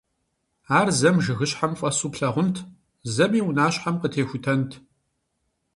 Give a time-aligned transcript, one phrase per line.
[0.79, 2.57] Ар зэм жыгыщхьэм фӀэсу плъагъунт,
[3.13, 4.71] зэми унащхьэм къытехутэнт.